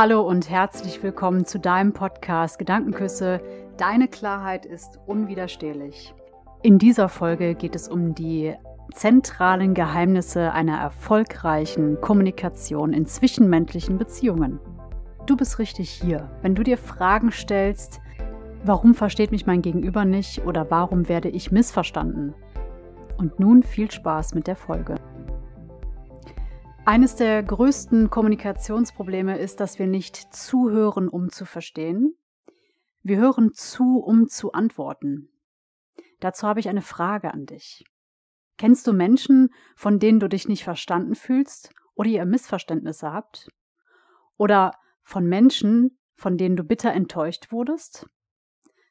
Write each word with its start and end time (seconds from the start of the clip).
Hallo 0.00 0.20
und 0.20 0.48
herzlich 0.48 1.02
willkommen 1.02 1.44
zu 1.44 1.58
deinem 1.58 1.92
Podcast 1.92 2.60
Gedankenküsse. 2.60 3.40
Deine 3.78 4.06
Klarheit 4.06 4.64
ist 4.64 5.00
unwiderstehlich. 5.08 6.14
In 6.62 6.78
dieser 6.78 7.08
Folge 7.08 7.56
geht 7.56 7.74
es 7.74 7.88
um 7.88 8.14
die 8.14 8.54
zentralen 8.94 9.74
Geheimnisse 9.74 10.52
einer 10.52 10.78
erfolgreichen 10.78 12.00
Kommunikation 12.00 12.92
in 12.92 13.06
zwischenmenschlichen 13.06 13.98
Beziehungen. 13.98 14.60
Du 15.26 15.36
bist 15.36 15.58
richtig 15.58 15.90
hier. 15.90 16.30
Wenn 16.42 16.54
du 16.54 16.62
dir 16.62 16.78
Fragen 16.78 17.32
stellst, 17.32 18.00
warum 18.64 18.94
versteht 18.94 19.32
mich 19.32 19.46
mein 19.46 19.62
Gegenüber 19.62 20.04
nicht 20.04 20.46
oder 20.46 20.70
warum 20.70 21.08
werde 21.08 21.28
ich 21.28 21.50
missverstanden? 21.50 22.34
Und 23.16 23.40
nun 23.40 23.64
viel 23.64 23.90
Spaß 23.90 24.36
mit 24.36 24.46
der 24.46 24.54
Folge. 24.54 24.94
Eines 26.88 27.16
der 27.16 27.42
größten 27.42 28.08
Kommunikationsprobleme 28.08 29.36
ist, 29.36 29.60
dass 29.60 29.78
wir 29.78 29.86
nicht 29.86 30.16
zuhören, 30.34 31.10
um 31.10 31.28
zu 31.28 31.44
verstehen. 31.44 32.16
Wir 33.02 33.18
hören 33.18 33.52
zu, 33.52 33.98
um 33.98 34.26
zu 34.26 34.52
antworten. 34.52 35.28
Dazu 36.20 36.46
habe 36.46 36.60
ich 36.60 36.68
eine 36.70 36.80
Frage 36.80 37.34
an 37.34 37.44
dich. 37.44 37.84
Kennst 38.56 38.86
du 38.86 38.94
Menschen, 38.94 39.50
von 39.76 39.98
denen 39.98 40.18
du 40.18 40.30
dich 40.30 40.48
nicht 40.48 40.64
verstanden 40.64 41.14
fühlst 41.14 41.74
oder 41.94 42.08
ihr 42.08 42.24
Missverständnisse 42.24 43.12
habt? 43.12 43.50
Oder 44.38 44.72
von 45.02 45.26
Menschen, 45.26 45.98
von 46.14 46.38
denen 46.38 46.56
du 46.56 46.64
bitter 46.64 46.94
enttäuscht 46.94 47.52
wurdest? 47.52 48.08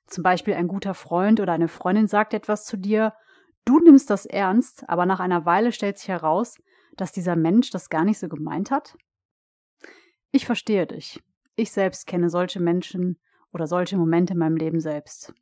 Zum 0.06 0.22
Beispiel 0.22 0.54
ein 0.54 0.68
guter 0.68 0.94
Freund 0.94 1.40
oder 1.40 1.54
eine 1.54 1.68
Freundin 1.68 2.08
sagt 2.08 2.36
etwas 2.36 2.64
zu 2.64 2.78
dir, 2.78 3.16
du 3.66 3.80
nimmst 3.80 4.12
das 4.12 4.28
ernst, 4.28 4.88
aber 4.88 5.08
nach 5.08 5.20
einer 5.20 5.46
Weile 5.48 5.72
stellt 5.72 5.98
sich 5.98 6.10
heraus, 6.10 6.58
dass 6.98 7.12
dieser 7.12 7.36
Mensch 7.36 7.70
das 7.70 7.90
gar 7.90 8.04
nicht 8.04 8.20
so 8.20 8.28
gemeint 8.28 8.72
hat? 8.72 8.98
Ich 10.32 10.46
verstehe 10.46 10.86
dich. 10.86 11.24
Ich 11.56 11.72
selbst 11.72 12.06
kenne 12.06 12.30
solche 12.30 12.60
Menschen 12.60 13.18
oder 13.54 13.68
solche 13.68 13.98
Momente 13.98 14.34
in 14.34 14.40
meinem 14.40 14.58
Leben 14.58 14.80
selbst. 14.80 15.34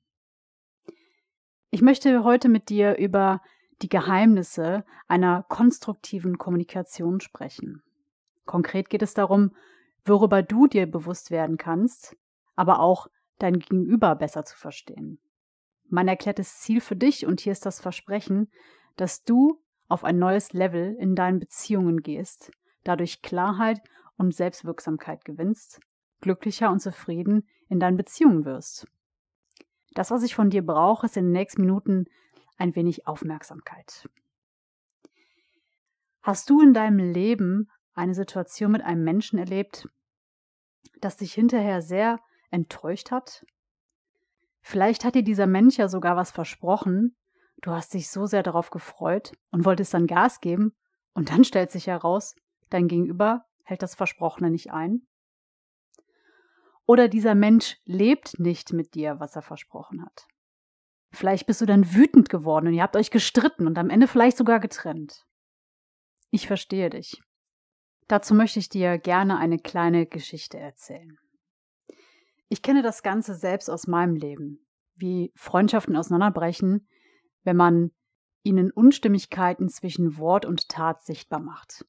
Ich 1.71 1.81
möchte 1.81 2.23
heute 2.23 2.47
mit 2.47 2.69
dir 2.69 2.97
über 2.97 3.41
die 3.81 3.89
Geheimnisse 3.89 4.85
einer 5.07 5.43
konstruktiven 5.49 6.37
Kommunikation 6.37 7.19
sprechen. 7.19 7.83
Konkret 8.45 8.89
geht 8.89 9.01
es 9.01 9.13
darum, 9.13 9.55
worüber 10.05 10.43
du 10.43 10.67
dir 10.67 10.89
bewusst 10.89 11.31
werden 11.31 11.57
kannst, 11.57 12.15
aber 12.55 12.79
auch 12.79 13.07
dein 13.39 13.59
Gegenüber 13.59 14.15
besser 14.15 14.45
zu 14.45 14.55
verstehen. 14.55 15.19
Mein 15.89 16.07
erklärtes 16.07 16.59
Ziel 16.59 16.79
für 16.79 16.95
dich, 16.95 17.25
und 17.25 17.41
hier 17.41 17.51
ist 17.51 17.65
das 17.65 17.81
Versprechen, 17.81 18.49
dass 18.95 19.23
du 19.23 19.61
auf 19.87 20.03
ein 20.03 20.17
neues 20.17 20.53
Level 20.53 20.95
in 20.99 21.15
deinen 21.15 21.39
Beziehungen 21.39 22.01
gehst, 22.01 22.51
dadurch 22.83 23.21
Klarheit 23.21 23.81
und 24.17 24.33
Selbstwirksamkeit 24.33 25.25
gewinnst, 25.25 25.79
glücklicher 26.21 26.71
und 26.71 26.79
zufrieden 26.79 27.47
in 27.69 27.79
deinen 27.79 27.97
Beziehungen 27.97 28.45
wirst. 28.45 28.87
Das, 29.93 30.11
was 30.11 30.23
ich 30.23 30.35
von 30.35 30.49
dir 30.49 30.65
brauche, 30.65 31.05
ist 31.05 31.17
in 31.17 31.25
den 31.25 31.31
nächsten 31.31 31.61
Minuten 31.61 32.05
ein 32.57 32.75
wenig 32.75 33.07
Aufmerksamkeit. 33.07 34.09
Hast 36.21 36.49
du 36.49 36.61
in 36.61 36.73
deinem 36.73 36.97
Leben 36.97 37.69
eine 37.93 38.13
Situation 38.13 38.71
mit 38.71 38.81
einem 38.81 39.03
Menschen 39.03 39.37
erlebt, 39.37 39.87
das 40.99 41.17
dich 41.17 41.33
hinterher 41.33 41.81
sehr 41.81 42.19
enttäuscht 42.49 43.11
hat? 43.11 43.45
Vielleicht 44.61 45.05
hat 45.05 45.15
dir 45.15 45.23
dieser 45.23 45.47
Mensch 45.47 45.77
ja 45.77 45.87
sogar 45.87 46.15
was 46.15 46.31
versprochen, 46.31 47.15
Du 47.65 47.71
hast 47.71 47.95
dich 47.95 48.11
so 48.11 48.27
sehr 48.27 48.43
darauf 48.43 48.69
gefreut 48.69 49.31
und 49.49 49.65
wolltest 49.65 49.91
dann 49.95 50.05
Gas 50.05 50.39
geben, 50.39 50.75
und 51.15 51.31
dann 51.31 51.43
stellt 51.43 51.71
sich 51.71 51.87
heraus, 51.87 52.35
dein 52.69 52.87
Gegenüber 52.87 53.45
hält 53.63 53.81
das 53.81 53.95
Versprochene 53.95 54.51
nicht 54.51 54.71
ein. 54.71 55.07
Oder 56.85 57.07
dieser 57.07 57.33
Mensch 57.33 57.77
lebt 57.85 58.37
nicht 58.37 58.71
mit 58.71 58.93
dir, 58.93 59.19
was 59.19 59.35
er 59.35 59.41
versprochen 59.41 60.05
hat. 60.05 60.27
Vielleicht 61.11 61.47
bist 61.47 61.59
du 61.59 61.65
dann 61.65 61.95
wütend 61.95 62.29
geworden 62.29 62.67
und 62.67 62.75
ihr 62.75 62.83
habt 62.83 62.95
euch 62.97 63.09
gestritten 63.09 63.65
und 63.65 63.79
am 63.79 63.89
Ende 63.89 64.07
vielleicht 64.07 64.37
sogar 64.37 64.59
getrennt. 64.59 65.25
Ich 66.29 66.45
verstehe 66.45 66.91
dich. 66.91 67.19
Dazu 68.07 68.35
möchte 68.35 68.59
ich 68.59 68.69
dir 68.69 68.99
gerne 68.99 69.39
eine 69.39 69.57
kleine 69.57 70.05
Geschichte 70.05 70.59
erzählen. 70.59 71.17
Ich 72.47 72.61
kenne 72.61 72.83
das 72.83 73.01
Ganze 73.01 73.33
selbst 73.33 73.71
aus 73.71 73.87
meinem 73.87 74.15
Leben, 74.15 74.67
wie 74.93 75.31
Freundschaften 75.35 75.95
auseinanderbrechen, 75.95 76.87
wenn 77.45 77.55
man 77.55 77.91
ihnen 78.43 78.71
Unstimmigkeiten 78.71 79.69
zwischen 79.69 80.17
Wort 80.17 80.45
und 80.45 80.69
Tat 80.69 81.01
sichtbar 81.03 81.39
macht, 81.39 81.85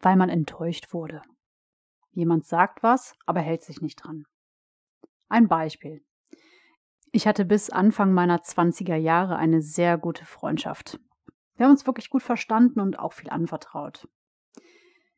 weil 0.00 0.16
man 0.16 0.28
enttäuscht 0.28 0.92
wurde. 0.92 1.22
Jemand 2.12 2.46
sagt 2.46 2.82
was, 2.82 3.14
aber 3.24 3.40
hält 3.40 3.62
sich 3.62 3.80
nicht 3.80 3.96
dran. 3.96 4.24
Ein 5.28 5.48
Beispiel. 5.48 6.02
Ich 7.12 7.26
hatte 7.26 7.44
bis 7.44 7.70
Anfang 7.70 8.12
meiner 8.12 8.38
20er 8.38 8.96
Jahre 8.96 9.36
eine 9.36 9.62
sehr 9.62 9.98
gute 9.98 10.24
Freundschaft. 10.24 11.00
Wir 11.56 11.64
haben 11.64 11.72
uns 11.72 11.86
wirklich 11.86 12.10
gut 12.10 12.22
verstanden 12.22 12.80
und 12.80 12.98
auch 12.98 13.12
viel 13.12 13.30
anvertraut. 13.30 14.06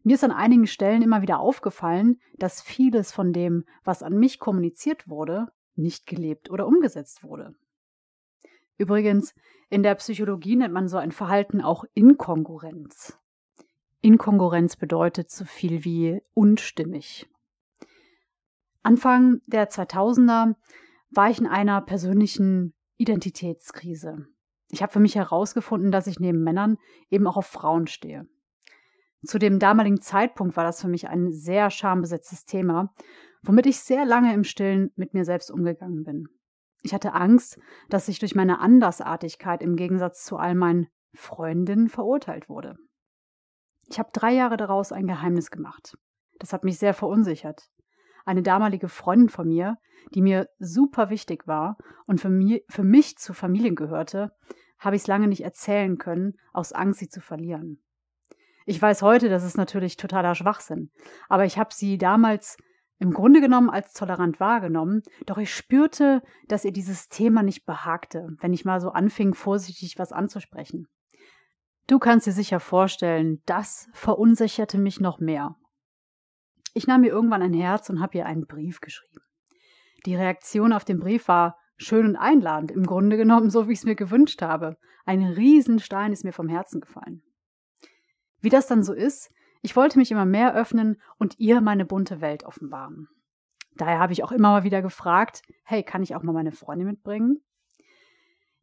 Mir 0.04 0.14
ist 0.14 0.24
an 0.24 0.30
einigen 0.30 0.66
Stellen 0.66 1.02
immer 1.02 1.22
wieder 1.22 1.40
aufgefallen, 1.40 2.20
dass 2.36 2.62
vieles 2.62 3.12
von 3.12 3.32
dem, 3.32 3.64
was 3.84 4.02
an 4.02 4.16
mich 4.16 4.38
kommuniziert 4.38 5.08
wurde, 5.08 5.48
nicht 5.74 6.06
gelebt 6.06 6.50
oder 6.50 6.66
umgesetzt 6.66 7.22
wurde. 7.22 7.54
Übrigens, 8.78 9.34
in 9.68 9.82
der 9.82 9.96
Psychologie 9.96 10.56
nennt 10.56 10.72
man 10.72 10.88
so 10.88 10.96
ein 10.96 11.12
Verhalten 11.12 11.60
auch 11.60 11.84
Inkongruenz. 11.94 13.18
Inkongruenz 14.00 14.76
bedeutet 14.76 15.30
so 15.30 15.44
viel 15.44 15.84
wie 15.84 16.22
unstimmig. 16.32 17.28
Anfang 18.82 19.40
der 19.46 19.68
2000er 19.68 20.54
war 21.10 21.30
ich 21.30 21.40
in 21.40 21.46
einer 21.46 21.80
persönlichen 21.80 22.74
Identitätskrise. 22.96 24.26
Ich 24.70 24.82
habe 24.82 24.92
für 24.92 25.00
mich 25.00 25.16
herausgefunden, 25.16 25.90
dass 25.90 26.06
ich 26.06 26.20
neben 26.20 26.42
Männern 26.42 26.78
eben 27.10 27.26
auch 27.26 27.36
auf 27.36 27.46
Frauen 27.46 27.86
stehe. 27.86 28.28
Zu 29.24 29.38
dem 29.38 29.58
damaligen 29.58 30.00
Zeitpunkt 30.00 30.56
war 30.56 30.64
das 30.64 30.80
für 30.80 30.88
mich 30.88 31.08
ein 31.08 31.32
sehr 31.32 31.70
schambesetztes 31.70 32.44
Thema, 32.44 32.94
womit 33.42 33.66
ich 33.66 33.80
sehr 33.80 34.04
lange 34.04 34.32
im 34.32 34.44
Stillen 34.44 34.92
mit 34.94 35.12
mir 35.12 35.24
selbst 35.24 35.50
umgegangen 35.50 36.04
bin. 36.04 36.28
Ich 36.82 36.94
hatte 36.94 37.12
Angst, 37.12 37.58
dass 37.88 38.08
ich 38.08 38.18
durch 38.18 38.34
meine 38.34 38.60
Andersartigkeit 38.60 39.62
im 39.62 39.76
Gegensatz 39.76 40.24
zu 40.24 40.36
all 40.36 40.54
meinen 40.54 40.88
Freundinnen 41.14 41.88
verurteilt 41.88 42.48
wurde. 42.48 42.76
Ich 43.88 43.98
habe 43.98 44.10
drei 44.12 44.32
Jahre 44.32 44.56
daraus 44.56 44.92
ein 44.92 45.06
Geheimnis 45.06 45.50
gemacht. 45.50 45.96
Das 46.38 46.52
hat 46.52 46.64
mich 46.64 46.78
sehr 46.78 46.94
verunsichert. 46.94 47.68
Eine 48.24 48.42
damalige 48.42 48.88
Freundin 48.88 49.28
von 49.28 49.48
mir, 49.48 49.78
die 50.14 50.22
mir 50.22 50.48
super 50.58 51.10
wichtig 51.10 51.46
war 51.46 51.78
und 52.06 52.20
für, 52.20 52.28
mir, 52.28 52.60
für 52.68 52.84
mich 52.84 53.16
zur 53.16 53.34
Familie 53.34 53.74
gehörte, 53.74 54.32
habe 54.78 54.96
ich 54.96 55.02
es 55.02 55.08
lange 55.08 55.28
nicht 55.28 55.42
erzählen 55.42 55.98
können, 55.98 56.34
aus 56.52 56.72
Angst, 56.72 57.00
sie 57.00 57.08
zu 57.08 57.20
verlieren. 57.20 57.82
Ich 58.66 58.80
weiß 58.80 59.02
heute, 59.02 59.30
das 59.30 59.44
ist 59.44 59.56
natürlich 59.56 59.96
totaler 59.96 60.34
Schwachsinn, 60.34 60.90
aber 61.28 61.46
ich 61.46 61.58
habe 61.58 61.72
sie 61.72 61.96
damals 61.96 62.58
im 62.98 63.12
Grunde 63.12 63.40
genommen 63.40 63.70
als 63.70 63.92
tolerant 63.92 64.40
wahrgenommen, 64.40 65.02
doch 65.26 65.38
ich 65.38 65.54
spürte, 65.54 66.22
dass 66.48 66.64
ihr 66.64 66.72
dieses 66.72 67.08
Thema 67.08 67.42
nicht 67.42 67.64
behagte, 67.64 68.28
wenn 68.40 68.52
ich 68.52 68.64
mal 68.64 68.80
so 68.80 68.90
anfing, 68.90 69.34
vorsichtig 69.34 69.98
was 69.98 70.12
anzusprechen. 70.12 70.88
Du 71.86 71.98
kannst 71.98 72.26
dir 72.26 72.32
sicher 72.32 72.60
vorstellen, 72.60 73.40
das 73.46 73.88
verunsicherte 73.92 74.78
mich 74.78 75.00
noch 75.00 75.20
mehr. 75.20 75.56
Ich 76.74 76.86
nahm 76.86 77.00
mir 77.00 77.08
irgendwann 77.08 77.42
ein 77.42 77.54
Herz 77.54 77.88
und 77.88 78.00
habe 78.00 78.18
ihr 78.18 78.26
einen 78.26 78.46
Brief 78.46 78.80
geschrieben. 78.80 79.20
Die 80.04 80.14
Reaktion 80.14 80.72
auf 80.72 80.84
den 80.84 80.98
Brief 80.98 81.28
war 81.28 81.56
schön 81.76 82.04
und 82.04 82.16
einladend, 82.16 82.70
im 82.70 82.84
Grunde 82.84 83.16
genommen 83.16 83.50
so, 83.50 83.68
wie 83.68 83.72
ich 83.72 83.78
es 83.78 83.84
mir 83.84 83.94
gewünscht 83.94 84.42
habe. 84.42 84.76
Ein 85.06 85.22
Riesenstein 85.22 86.12
ist 86.12 86.24
mir 86.24 86.32
vom 86.32 86.48
Herzen 86.48 86.80
gefallen. 86.80 87.22
Wie 88.40 88.50
das 88.50 88.66
dann 88.66 88.82
so 88.82 88.92
ist, 88.92 89.30
ich 89.62 89.76
wollte 89.76 89.98
mich 89.98 90.10
immer 90.10 90.24
mehr 90.24 90.54
öffnen 90.54 91.00
und 91.18 91.38
ihr 91.38 91.60
meine 91.60 91.84
bunte 91.84 92.20
Welt 92.20 92.44
offenbaren. 92.44 93.08
Daher 93.76 93.98
habe 93.98 94.12
ich 94.12 94.24
auch 94.24 94.32
immer 94.32 94.50
mal 94.50 94.64
wieder 94.64 94.82
gefragt, 94.82 95.42
hey, 95.62 95.82
kann 95.82 96.02
ich 96.02 96.14
auch 96.14 96.22
mal 96.22 96.32
meine 96.32 96.52
Freundin 96.52 96.86
mitbringen? 96.86 97.40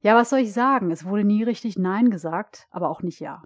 Ja, 0.02 0.16
was 0.16 0.30
soll 0.30 0.40
ich 0.40 0.54
sagen? 0.54 0.92
Es 0.92 1.06
wurde 1.06 1.24
nie 1.24 1.44
richtig 1.44 1.78
Nein 1.78 2.10
gesagt, 2.10 2.68
aber 2.70 2.90
auch 2.90 3.02
nicht 3.02 3.20
Ja. 3.20 3.44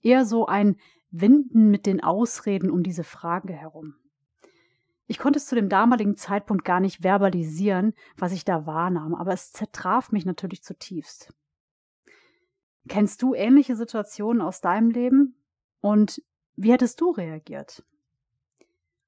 Eher 0.00 0.24
so 0.24 0.46
ein 0.46 0.76
Winden 1.12 1.70
mit 1.70 1.86
den 1.86 2.02
Ausreden 2.02 2.70
um 2.70 2.82
diese 2.82 3.04
Frage 3.04 3.52
herum. 3.52 3.94
Ich 5.06 5.18
konnte 5.18 5.38
es 5.38 5.46
zu 5.46 5.54
dem 5.54 5.68
damaligen 5.68 6.16
Zeitpunkt 6.16 6.64
gar 6.64 6.80
nicht 6.80 7.02
verbalisieren, 7.02 7.92
was 8.16 8.32
ich 8.32 8.44
da 8.44 8.66
wahrnahm, 8.66 9.14
aber 9.14 9.32
es 9.32 9.52
zertraf 9.52 10.10
mich 10.10 10.24
natürlich 10.24 10.62
zutiefst. 10.62 11.32
Kennst 12.88 13.22
du 13.22 13.34
ähnliche 13.34 13.76
Situationen 13.76 14.42
aus 14.42 14.60
deinem 14.60 14.90
Leben? 14.90 15.36
Und 15.80 16.22
wie 16.56 16.72
hättest 16.72 17.00
du 17.00 17.10
reagiert? 17.10 17.84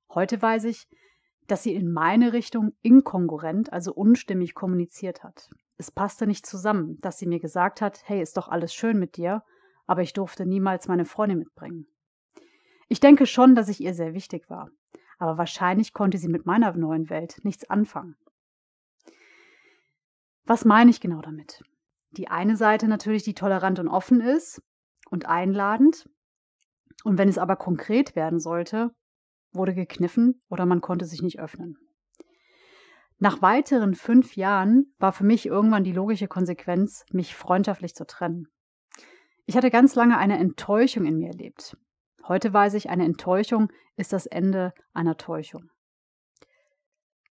Heute 0.08 0.40
weiß 0.40 0.64
ich, 0.64 0.88
dass 1.46 1.62
sie 1.62 1.74
in 1.74 1.92
meine 1.92 2.32
Richtung 2.32 2.72
inkongruent, 2.82 3.72
also 3.72 3.92
unstimmig 3.92 4.54
kommuniziert 4.54 5.22
hat. 5.22 5.50
Es 5.76 5.90
passte 5.90 6.26
nicht 6.26 6.46
zusammen, 6.46 7.00
dass 7.00 7.18
sie 7.18 7.26
mir 7.26 7.40
gesagt 7.40 7.80
hat, 7.80 8.02
hey, 8.06 8.22
ist 8.22 8.36
doch 8.36 8.48
alles 8.48 8.72
schön 8.72 8.98
mit 8.98 9.16
dir, 9.16 9.42
aber 9.86 10.02
ich 10.02 10.12
durfte 10.12 10.46
niemals 10.46 10.88
meine 10.88 11.04
Freundin 11.04 11.38
mitbringen. 11.38 11.86
Ich 12.88 13.00
denke 13.00 13.26
schon, 13.26 13.54
dass 13.54 13.68
ich 13.68 13.80
ihr 13.80 13.94
sehr 13.94 14.14
wichtig 14.14 14.48
war. 14.48 14.70
aber 15.18 15.38
wahrscheinlich 15.38 15.92
konnte 15.92 16.18
sie 16.18 16.28
mit 16.28 16.44
meiner 16.44 16.72
neuen 16.72 17.08
Welt 17.08 17.40
nichts 17.44 17.68
anfangen. 17.70 18.16
Was 20.44 20.64
meine 20.64 20.90
ich 20.90 21.00
genau 21.00 21.20
damit? 21.20 21.62
Die 22.10 22.28
eine 22.28 22.56
Seite 22.56 22.88
natürlich, 22.88 23.22
die 23.22 23.34
tolerant 23.34 23.78
und 23.78 23.88
offen 23.88 24.20
ist 24.20 24.62
und 25.10 25.26
einladend. 25.26 26.08
Und 27.04 27.18
wenn 27.18 27.28
es 27.28 27.38
aber 27.38 27.54
konkret 27.54 28.16
werden 28.16 28.40
sollte, 28.40 28.90
wurde 29.52 29.74
gekniffen 29.74 30.42
oder 30.48 30.66
man 30.66 30.80
konnte 30.80 31.04
sich 31.04 31.22
nicht 31.22 31.38
öffnen. 31.38 31.76
Nach 33.18 33.42
weiteren 33.42 33.94
fünf 33.94 34.36
Jahren 34.36 34.92
war 34.98 35.12
für 35.12 35.24
mich 35.24 35.46
irgendwann 35.46 35.84
die 35.84 35.92
logische 35.92 36.26
Konsequenz, 36.26 37.04
mich 37.12 37.36
freundschaftlich 37.36 37.94
zu 37.94 38.06
trennen. 38.06 38.48
Ich 39.44 39.56
hatte 39.56 39.70
ganz 39.70 39.94
lange 39.94 40.18
eine 40.18 40.38
Enttäuschung 40.38 41.04
in 41.04 41.18
mir 41.18 41.28
erlebt. 41.28 41.76
Heute 42.26 42.52
weiß 42.52 42.74
ich, 42.74 42.88
eine 42.88 43.04
Enttäuschung 43.04 43.70
ist 43.96 44.14
das 44.14 44.26
Ende 44.26 44.72
einer 44.94 45.18
Täuschung. 45.18 45.70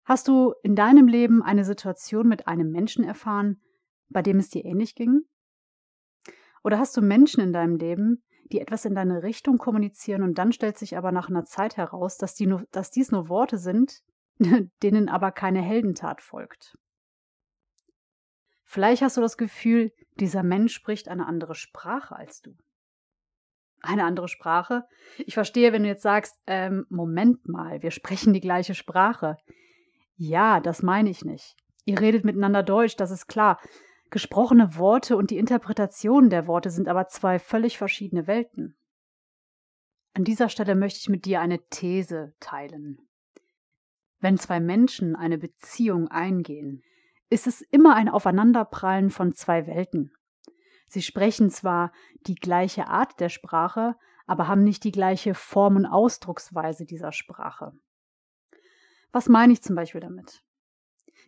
Hast 0.05 0.29
du 0.29 0.53
in 0.63 0.77
deinem 0.77 1.09
Leben 1.09 1.43
eine 1.43 1.65
Situation 1.65 2.29
mit 2.29 2.47
einem 2.47 2.71
Menschen 2.71 3.05
erfahren, 3.05 3.63
bei 4.11 4.21
dem 4.21 4.39
es 4.39 4.51
dir 4.51 4.65
ähnlich 4.65 4.95
ging? 4.95 5.23
Oder 6.63 6.79
hast 6.79 6.97
du 6.97 7.01
Menschen 7.01 7.43
in 7.43 7.53
deinem 7.53 7.77
Leben, 7.77 8.23
die 8.53 8.61
etwas 8.61 8.85
in 8.85 8.95
deine 8.95 9.23
Richtung 9.23 9.59
kommunizieren 9.59 10.23
und 10.23 10.39
dann 10.39 10.53
stellt 10.53 10.79
sich 10.79 10.97
aber 10.97 11.13
nach 11.13 11.29
einer 11.29 11.45
Zeit 11.45 11.77
heraus, 11.77 12.19
dass, 12.19 12.35
die 12.35 12.47
nur, 12.47 12.65
dass 12.71 12.91
dies 12.91 13.11
nur 13.11 13.29
Worte 13.29 13.59
sind, 13.59 14.03
denen 14.83 15.09
aber 15.09 15.33
keine 15.33 15.63
Heldentat 15.63 16.21
folgt? 16.23 16.77
Vielleicht 18.65 19.03
hast 19.03 19.17
du 19.17 19.21
das 19.21 19.37
Gefühl, 19.37 19.93
dieser 20.15 20.43
Mensch 20.43 20.73
spricht 20.73 21.09
eine 21.09 21.27
andere 21.27 21.55
Sprache 21.55 22.17
als 22.17 22.41
du 22.41 22.55
eine 23.83 24.05
andere 24.05 24.29
Sprache. 24.29 24.85
Ich 25.19 25.35
verstehe, 25.35 25.73
wenn 25.73 25.83
du 25.83 25.89
jetzt 25.89 26.03
sagst, 26.03 26.39
ähm, 26.47 26.87
Moment 26.89 27.49
mal, 27.49 27.83
wir 27.83 27.91
sprechen 27.91 28.33
die 28.33 28.41
gleiche 28.41 28.75
Sprache. 28.75 29.37
Ja, 30.17 30.61
das 30.61 30.83
meine 30.83 31.11
ich 31.11 31.25
nicht. 31.25 31.57
Ihr 31.85 32.01
redet 32.01 32.25
miteinander 32.25 32.63
Deutsch, 32.63 32.97
das 32.97 33.11
ist 33.11 33.27
klar. 33.27 33.61
Gesprochene 34.12 34.76
Worte 34.76 35.17
und 35.17 35.31
die 35.31 35.38
Interpretation 35.38 36.29
der 36.29 36.47
Worte 36.47 36.69
sind 36.69 36.87
aber 36.87 37.09
zwei 37.09 37.38
völlig 37.38 37.79
verschiedene 37.79 38.26
Welten. 38.26 38.76
An 40.12 40.25
dieser 40.25 40.50
Stelle 40.50 40.75
möchte 40.75 40.99
ich 41.00 41.09
mit 41.09 41.25
dir 41.25 41.41
eine 41.41 41.67
These 41.70 42.35
teilen. 42.38 42.99
Wenn 44.20 44.37
zwei 44.37 44.61
Menschen 44.61 45.17
eine 45.17 45.38
Beziehung 45.38 46.09
eingehen, 46.09 46.82
ist 47.31 47.47
es 47.47 47.62
immer 47.62 47.94
ein 47.94 48.11
Aufeinanderprallen 48.11 49.09
von 49.09 49.32
zwei 49.32 49.67
Welten. 49.67 50.12
Sie 50.88 51.00
sprechen 51.00 51.49
zwar 51.49 51.91
die 52.26 52.35
gleiche 52.35 52.88
Art 52.88 53.19
der 53.19 53.31
Sprache, 53.31 53.97
aber 54.26 54.47
haben 54.47 54.62
nicht 54.62 54.85
die 54.85 54.93
gleiche 54.93 55.32
Form 55.32 55.76
und 55.76 55.87
Ausdrucksweise 55.87 56.85
dieser 56.85 57.12
Sprache. 57.12 57.73
Was 59.11 59.31
meine 59.31 59.55
ich 59.55 59.62
zum 59.62 59.75
Beispiel 59.75 60.03
damit? 60.03 60.44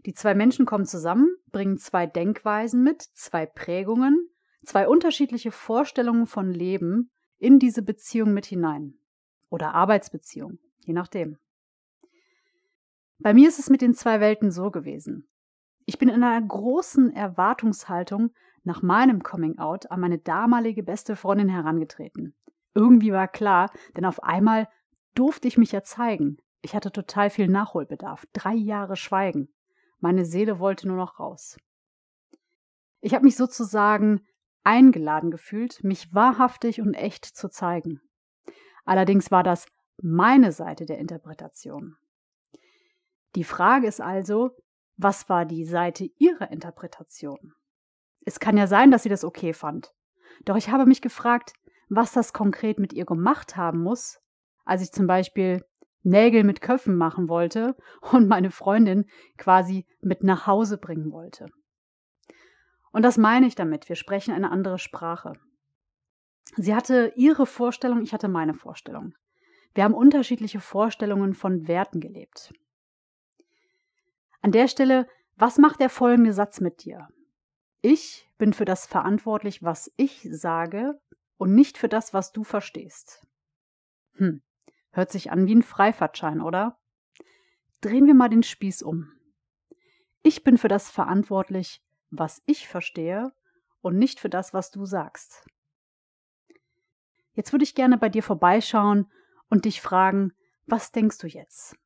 Die 0.05 0.13
zwei 0.13 0.35
Menschen 0.35 0.67
kommen 0.67 0.85
zusammen, 0.85 1.35
bringen 1.55 1.79
zwei 1.79 2.07
Denkweisen 2.07 2.83
mit, 2.83 3.01
zwei 3.01 3.47
Prägungen, 3.47 4.29
zwei 4.65 4.89
unterschiedliche 4.89 5.53
Vorstellungen 5.53 6.27
von 6.27 6.51
Leben 6.51 7.13
in 7.39 7.61
diese 7.61 7.83
Beziehung 7.83 8.35
mit 8.35 8.45
hinein. 8.45 8.95
Oder 9.51 9.73
Arbeitsbeziehung, 9.73 10.59
je 10.81 10.93
nachdem. 10.93 11.39
Bei 13.21 13.33
mir 13.33 13.49
ist 13.49 13.61
es 13.61 13.71
mit 13.71 13.83
den 13.83 13.95
zwei 13.95 14.19
Welten 14.19 14.51
so 14.51 14.73
gewesen. 14.73 15.29
Ich 15.87 15.97
bin 15.97 16.09
in 16.09 16.25
einer 16.25 16.45
großen 16.45 17.15
Erwartungshaltung 17.15 18.33
nach 18.65 18.83
meinem 18.83 19.23
Coming 19.23 19.59
Out 19.59 19.93
an 19.93 20.01
meine 20.01 20.19
damalige 20.19 20.83
beste 20.83 21.15
Freundin 21.15 21.49
herangetreten. 21.49 22.35
Irgendwie 22.75 23.13
war 23.13 23.29
klar, 23.29 23.71
denn 23.97 24.07
auf 24.07 24.21
einmal 24.25 24.69
durfte 25.15 25.47
ich 25.47 25.57
mich 25.57 25.71
ja 25.71 25.85
zeigen. 25.85 26.39
Ich 26.63 26.75
hatte 26.75 26.91
total 26.91 27.31
viel 27.31 27.47
Nachholbedarf. 27.47 28.27
Drei 28.33 28.55
Jahre 28.55 28.97
Schweigen. 28.97 29.54
Meine 30.05 30.27
Seele 30.27 30.59
wollte 30.59 30.87
nur 30.87 30.99
noch 30.99 31.19
raus. 31.19 31.57
Ich 33.01 33.15
habe 33.15 33.25
mich 33.25 33.37
sozusagen 33.37 34.21
eingeladen 34.63 35.31
gefühlt, 35.31 35.83
mich 35.83 36.13
wahrhaftig 36.13 36.83
und 36.83 36.93
echt 36.93 37.25
zu 37.25 37.49
zeigen. 37.49 38.03
Allerdings 38.85 39.31
war 39.31 39.43
das 39.43 39.65
meine 40.03 40.53
Seite 40.53 40.85
der 40.85 40.99
Interpretation. 40.99 41.97
Die 43.35 43.45
Frage 43.45 43.87
ist 43.87 44.03
also, 44.03 44.51
was 44.99 45.31
war 45.31 45.47
die 45.47 45.65
Seite 45.65 46.11
ihrer 46.19 46.51
Interpretation? 46.51 47.55
Es 48.27 48.39
kann 48.39 48.59
ja 48.59 48.67
sein, 48.67 48.91
dass 48.91 49.05
sie 49.05 49.09
das 49.09 49.25
okay 49.25 49.55
fand. 49.55 49.95
Doch 50.45 50.57
ich 50.57 50.69
habe 50.69 50.85
mich 50.85 51.01
gefragt, 51.01 51.55
was 51.89 52.13
das 52.13 52.35
konkret 52.35 52.79
mit 52.79 52.93
ihr 52.93 53.07
gemacht 53.07 53.57
haben 53.57 53.83
muss, 53.83 54.21
als 54.67 54.83
ich 54.83 54.93
zum 54.93 55.07
Beispiel 55.07 55.65
Nägel 56.05 56.45
mit 56.45 56.61
Köpfen 56.61 56.97
machen 56.97 57.29
wollte 57.29 57.77
und 58.13 58.29
meine 58.29 58.51
Freundin 58.51 59.07
quasi 59.37 59.87
mit 60.01 60.23
nach 60.23 60.47
Hause 60.47 60.79
bringen 60.79 61.11
wollte. 61.11 61.47
Und 62.93 63.03
das 63.03 63.19
meine 63.19 63.47
ich 63.47 63.57
damit, 63.57 63.89
wir 63.89 63.97
sprechen 63.97 64.33
eine 64.33 64.51
andere 64.51 64.79
Sprache. 64.79 65.33
Sie 66.57 66.75
hatte 66.75 67.13
ihre 67.17 67.47
Vorstellung, 67.47 68.03
ich 68.03 68.13
hatte 68.13 68.29
meine 68.29 68.55
Vorstellung. 68.55 69.15
Wir 69.75 69.83
haben 69.83 69.95
unterschiedliche 69.95 70.61
Vorstellungen 70.61 71.35
von 71.35 71.67
Werten 71.67 72.01
gelebt. 72.01 72.53
An 74.41 74.53
der 74.53 74.69
Stelle, 74.69 75.09
was 75.37 75.59
macht 75.59 75.81
der 75.81 75.91
folgende 75.91 76.33
Satz 76.33 76.61
mit 76.61 76.85
dir? 76.85 77.09
Ich 77.81 78.31
bin 78.39 78.53
für 78.53 78.65
das 78.65 78.87
verantwortlich, 78.87 79.63
was 79.63 79.91
ich 79.97 80.29
sage 80.31 81.01
und 81.37 81.55
nicht 81.55 81.77
für 81.77 81.89
das, 81.89 82.15
was 82.15 82.31
du 82.31 82.45
verstehst. 82.45 83.27
Hm, 84.15 84.43
hört 84.95 85.13
sich 85.13 85.31
an 85.31 85.47
wie 85.47 85.55
ein 85.55 85.63
Freifahrtschein, 85.63 86.41
oder? 86.41 86.79
Drehen 87.81 88.07
wir 88.07 88.15
mal 88.15 88.29
den 88.29 88.43
Spieß 88.43 88.83
um. 88.83 89.13
Ich 90.23 90.43
bin 90.43 90.57
für 90.57 90.69
das 90.69 90.91
verantwortlich, 90.91 91.83
was 92.11 92.43
ich 92.47 92.67
verstehe 92.69 93.33
und 93.81 93.99
nicht 93.99 94.21
für 94.21 94.31
das, 94.31 94.55
was 94.55 94.71
du 94.71 94.87
sagst. 94.87 95.45
Jetzt 97.35 97.53
würde 97.53 97.65
ich 97.65 97.75
gerne 97.75 97.99
bei 97.99 98.09
dir 98.09 98.23
vorbeischauen 98.23 99.11
und 99.51 99.67
dich 99.67 99.81
fragen, 99.83 100.33
was 100.67 100.93
denkst 100.93 101.19
du 101.19 101.27
jetzt? 101.27 101.77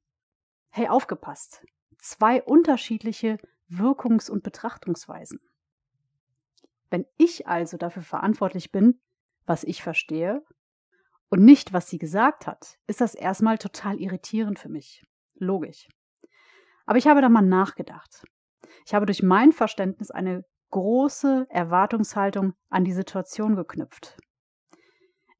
Hey, 0.70 0.88
aufgepasst 0.88 1.64
zwei 1.98 2.42
unterschiedliche 2.42 3.38
Wirkungs- 3.68 4.30
und 4.30 4.42
Betrachtungsweisen. 4.42 5.40
Wenn 6.90 7.04
ich 7.16 7.46
also 7.46 7.76
dafür 7.76 8.02
verantwortlich 8.02 8.72
bin, 8.72 9.00
was 9.44 9.64
ich 9.64 9.82
verstehe, 9.82 10.42
und 11.30 11.44
nicht, 11.44 11.72
was 11.72 11.88
sie 11.88 11.98
gesagt 11.98 12.46
hat, 12.46 12.76
ist 12.86 13.00
das 13.00 13.14
erstmal 13.14 13.58
total 13.58 14.00
irritierend 14.00 14.58
für 14.58 14.68
mich. 14.68 15.04
Logisch. 15.34 15.88
Aber 16.86 16.98
ich 16.98 17.06
habe 17.06 17.20
da 17.20 17.28
mal 17.28 17.42
nachgedacht. 17.42 18.24
Ich 18.86 18.94
habe 18.94 19.06
durch 19.06 19.22
mein 19.22 19.52
Verständnis 19.52 20.10
eine 20.10 20.44
große 20.70 21.46
Erwartungshaltung 21.50 22.54
an 22.70 22.84
die 22.84 22.92
Situation 22.92 23.56
geknüpft. 23.56 24.16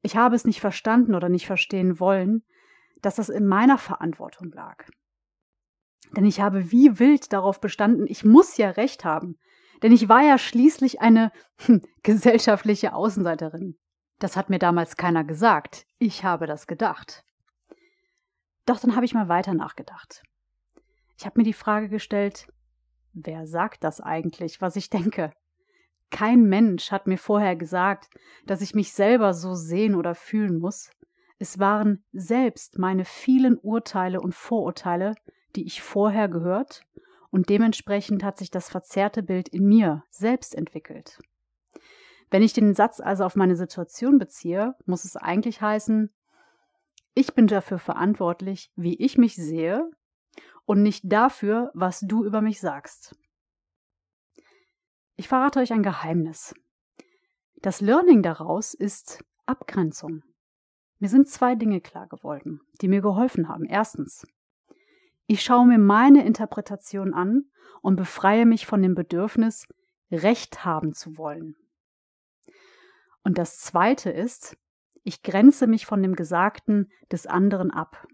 Ich 0.01 0.15
habe 0.15 0.35
es 0.35 0.45
nicht 0.45 0.61
verstanden 0.61 1.15
oder 1.15 1.29
nicht 1.29 1.47
verstehen 1.47 1.99
wollen, 1.99 2.43
dass 3.01 3.15
das 3.15 3.29
in 3.29 3.45
meiner 3.45 3.77
Verantwortung 3.77 4.51
lag. 4.51 4.85
Denn 6.15 6.25
ich 6.25 6.39
habe 6.39 6.71
wie 6.71 6.99
wild 6.99 7.33
darauf 7.33 7.59
bestanden, 7.59 8.07
ich 8.07 8.23
muss 8.23 8.57
ja 8.57 8.71
recht 8.71 9.05
haben. 9.05 9.37
Denn 9.81 9.91
ich 9.91 10.09
war 10.09 10.21
ja 10.21 10.37
schließlich 10.37 11.01
eine 11.01 11.31
hm, 11.61 11.81
gesellschaftliche 12.03 12.93
Außenseiterin. 12.93 13.77
Das 14.19 14.35
hat 14.35 14.49
mir 14.49 14.59
damals 14.59 14.97
keiner 14.97 15.23
gesagt. 15.23 15.85
Ich 15.97 16.23
habe 16.23 16.45
das 16.45 16.67
gedacht. 16.67 17.23
Doch 18.65 18.79
dann 18.79 18.95
habe 18.95 19.05
ich 19.05 19.13
mal 19.13 19.29
weiter 19.29 19.53
nachgedacht. 19.53 20.21
Ich 21.17 21.25
habe 21.25 21.39
mir 21.39 21.43
die 21.43 21.53
Frage 21.53 21.89
gestellt, 21.89 22.47
wer 23.13 23.47
sagt 23.47 23.83
das 23.83 23.99
eigentlich, 24.01 24.61
was 24.61 24.75
ich 24.75 24.89
denke? 24.89 25.31
Kein 26.11 26.43
Mensch 26.43 26.91
hat 26.91 27.07
mir 27.07 27.17
vorher 27.17 27.55
gesagt, 27.55 28.09
dass 28.45 28.61
ich 28.61 28.75
mich 28.75 28.93
selber 28.93 29.33
so 29.33 29.53
sehen 29.53 29.95
oder 29.95 30.15
fühlen 30.15 30.59
muss. 30.59 30.91
Es 31.37 31.59
waren 31.59 32.03
selbst 32.11 32.77
meine 32.77 33.05
vielen 33.05 33.57
Urteile 33.57 34.19
und 34.19 34.35
Vorurteile, 34.35 35.15
die 35.55 35.65
ich 35.65 35.81
vorher 35.81 36.27
gehört, 36.27 36.83
und 37.31 37.49
dementsprechend 37.49 38.23
hat 38.23 38.37
sich 38.37 38.49
das 38.49 38.69
verzerrte 38.69 39.23
Bild 39.23 39.49
in 39.49 39.65
mir 39.65 40.03
selbst 40.09 40.55
entwickelt. 40.55 41.19
Wenn 42.29 42.43
ich 42.43 42.53
den 42.53 42.73
Satz 42.73 42.99
also 42.99 43.25
auf 43.25 43.35
meine 43.35 43.55
Situation 43.55 44.19
beziehe, 44.19 44.75
muss 44.85 45.03
es 45.03 45.15
eigentlich 45.15 45.61
heißen, 45.61 46.13
ich 47.15 47.33
bin 47.33 47.47
dafür 47.47 47.79
verantwortlich, 47.79 48.71
wie 48.75 48.95
ich 48.95 49.17
mich 49.17 49.35
sehe 49.35 49.89
und 50.65 50.83
nicht 50.83 51.03
dafür, 51.11 51.71
was 51.73 52.01
du 52.01 52.23
über 52.23 52.41
mich 52.41 52.59
sagst. 52.59 53.15
Ich 55.15 55.27
verrate 55.27 55.59
euch 55.59 55.73
ein 55.73 55.83
Geheimnis. 55.83 56.53
Das 57.61 57.81
Learning 57.81 58.21
daraus 58.21 58.73
ist 58.73 59.23
Abgrenzung. 59.45 60.23
Mir 60.99 61.09
sind 61.09 61.27
zwei 61.27 61.55
Dinge 61.55 61.81
klar 61.81 62.07
geworden, 62.07 62.61
die 62.81 62.87
mir 62.87 63.01
geholfen 63.01 63.49
haben. 63.49 63.65
Erstens, 63.65 64.25
ich 65.27 65.41
schaue 65.41 65.65
mir 65.65 65.77
meine 65.77 66.25
Interpretation 66.25 67.13
an 67.13 67.49
und 67.81 67.95
befreie 67.95 68.45
mich 68.45 68.65
von 68.65 68.81
dem 68.81 68.95
Bedürfnis, 68.95 69.67
Recht 70.11 70.63
haben 70.63 70.93
zu 70.93 71.17
wollen. 71.17 71.55
Und 73.29 73.37
das 73.37 73.59
Zweite 73.59 74.09
ist, 74.09 74.57
ich 75.03 75.21
grenze 75.21 75.67
mich 75.67 75.85
von 75.85 76.01
dem 76.01 76.15
Gesagten 76.15 76.89
des 77.11 77.27
anderen 77.27 77.69
ab. 77.69 78.07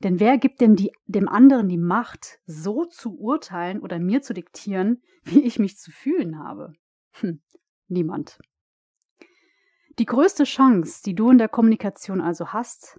Denn 0.00 0.18
wer 0.18 0.38
gibt 0.38 0.60
dem, 0.60 0.74
die, 0.74 0.90
dem 1.06 1.28
anderen 1.28 1.68
die 1.68 1.78
Macht, 1.78 2.40
so 2.44 2.84
zu 2.84 3.16
urteilen 3.16 3.80
oder 3.80 4.00
mir 4.00 4.20
zu 4.20 4.34
diktieren, 4.34 5.04
wie 5.22 5.44
ich 5.44 5.60
mich 5.60 5.78
zu 5.78 5.92
fühlen 5.92 6.36
habe? 6.40 6.72
Hm, 7.12 7.40
niemand. 7.86 8.40
Die 10.00 10.04
größte 10.04 10.42
Chance, 10.42 11.00
die 11.04 11.14
du 11.14 11.30
in 11.30 11.38
der 11.38 11.48
Kommunikation 11.48 12.20
also 12.20 12.52
hast, 12.52 12.98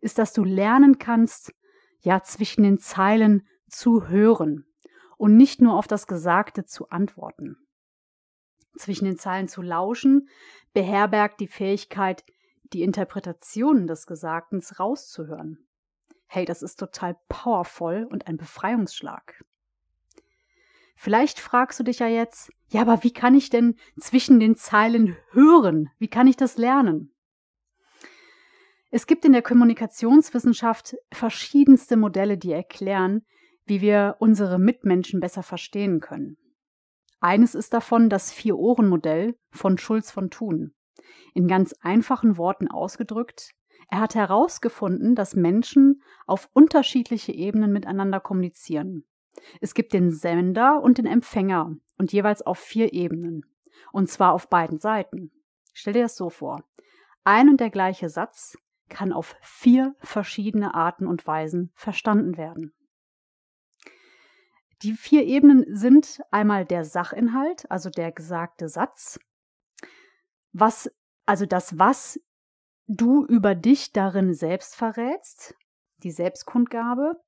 ist, 0.00 0.16
dass 0.16 0.32
du 0.32 0.42
lernen 0.42 0.96
kannst, 0.96 1.52
ja 2.00 2.22
zwischen 2.22 2.62
den 2.62 2.78
Zeilen 2.78 3.46
zu 3.68 4.08
hören 4.08 4.64
und 5.18 5.36
nicht 5.36 5.60
nur 5.60 5.74
auf 5.74 5.86
das 5.86 6.06
Gesagte 6.06 6.64
zu 6.64 6.88
antworten. 6.88 7.65
Zwischen 8.76 9.04
den 9.04 9.18
Zeilen 9.18 9.48
zu 9.48 9.62
lauschen 9.62 10.28
beherbergt 10.72 11.40
die 11.40 11.48
Fähigkeit, 11.48 12.24
die 12.72 12.82
Interpretationen 12.82 13.86
des 13.86 14.06
Gesagten 14.06 14.62
rauszuhören. 14.78 15.66
Hey, 16.26 16.44
das 16.44 16.62
ist 16.62 16.76
total 16.76 17.16
powervoll 17.28 18.06
und 18.10 18.26
ein 18.26 18.36
Befreiungsschlag. 18.36 19.44
Vielleicht 20.96 21.38
fragst 21.38 21.78
du 21.78 21.84
dich 21.84 21.98
ja 21.98 22.08
jetzt, 22.08 22.50
ja, 22.68 22.80
aber 22.80 23.04
wie 23.04 23.12
kann 23.12 23.34
ich 23.34 23.50
denn 23.50 23.76
zwischen 24.00 24.40
den 24.40 24.56
Zeilen 24.56 25.16
hören? 25.30 25.90
Wie 25.98 26.08
kann 26.08 26.26
ich 26.26 26.36
das 26.36 26.56
lernen? 26.56 27.12
Es 28.90 29.06
gibt 29.06 29.24
in 29.24 29.32
der 29.32 29.42
Kommunikationswissenschaft 29.42 30.96
verschiedenste 31.12 31.96
Modelle, 31.96 32.38
die 32.38 32.52
erklären, 32.52 33.24
wie 33.66 33.80
wir 33.80 34.16
unsere 34.20 34.58
Mitmenschen 34.58 35.20
besser 35.20 35.42
verstehen 35.42 36.00
können. 36.00 36.38
Eines 37.26 37.56
ist 37.56 37.74
davon 37.74 38.08
das 38.08 38.30
Vier-Ohren-Modell 38.30 39.36
von 39.50 39.78
Schulz 39.78 40.12
von 40.12 40.30
Thun. 40.30 40.76
In 41.34 41.48
ganz 41.48 41.74
einfachen 41.80 42.36
Worten 42.36 42.68
ausgedrückt, 42.68 43.50
er 43.88 43.98
hat 43.98 44.14
herausgefunden, 44.14 45.16
dass 45.16 45.34
Menschen 45.34 46.04
auf 46.28 46.48
unterschiedliche 46.52 47.32
Ebenen 47.32 47.72
miteinander 47.72 48.20
kommunizieren. 48.20 49.02
Es 49.60 49.74
gibt 49.74 49.92
den 49.92 50.12
Sender 50.12 50.80
und 50.80 50.98
den 50.98 51.06
Empfänger 51.06 51.74
und 51.98 52.12
jeweils 52.12 52.42
auf 52.42 52.60
vier 52.60 52.92
Ebenen. 52.92 53.44
Und 53.90 54.08
zwar 54.08 54.32
auf 54.32 54.48
beiden 54.48 54.78
Seiten. 54.78 55.32
Stell 55.72 55.94
dir 55.94 56.02
das 56.02 56.14
so 56.14 56.30
vor. 56.30 56.62
Ein 57.24 57.48
und 57.48 57.58
der 57.58 57.70
gleiche 57.70 58.08
Satz 58.08 58.56
kann 58.88 59.12
auf 59.12 59.34
vier 59.40 59.96
verschiedene 59.98 60.76
Arten 60.76 61.08
und 61.08 61.26
Weisen 61.26 61.72
verstanden 61.74 62.36
werden. 62.36 62.72
Die 64.82 64.92
vier 64.92 65.24
Ebenen 65.24 65.64
sind 65.74 66.20
einmal 66.30 66.66
der 66.66 66.84
Sachinhalt, 66.84 67.70
also 67.70 67.88
der 67.88 68.12
gesagte 68.12 68.68
Satz, 68.68 69.18
was, 70.52 70.90
also 71.24 71.46
das, 71.46 71.78
was 71.78 72.20
du 72.86 73.24
über 73.24 73.54
dich 73.54 73.92
darin 73.92 74.34
selbst 74.34 74.76
verrätst, 74.76 75.54
die 76.02 76.10
Selbstkundgabe, 76.10 77.20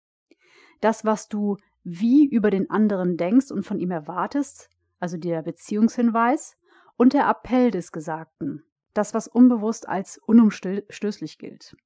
das, 0.80 1.04
was 1.04 1.28
du 1.28 1.56
wie 1.84 2.26
über 2.26 2.50
den 2.50 2.70
anderen 2.70 3.16
denkst 3.16 3.50
und 3.50 3.64
von 3.64 3.78
ihm 3.78 3.90
erwartest, 3.90 4.68
also 5.00 5.16
der 5.16 5.42
Beziehungshinweis, 5.42 6.56
und 6.96 7.12
der 7.12 7.28
Appell 7.28 7.70
des 7.70 7.92
Gesagten, 7.92 8.64
das, 8.92 9.14
was 9.14 9.28
unbewusst 9.28 9.88
als 9.88 10.18
unumstößlich 10.18 11.38
gilt. 11.38 11.76